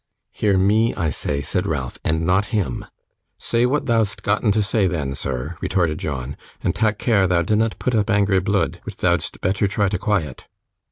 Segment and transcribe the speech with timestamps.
[0.31, 2.85] 'Hear me, I say,' said Ralph, 'and not him.'
[3.37, 7.77] 'Say what thou'st gotten to say then, sir,' retorted John; 'and tak' care thou dinnot
[7.77, 10.47] put up angry bluid which thou'dst betther try to quiet.